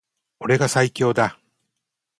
[0.39, 1.37] 俺が最強だ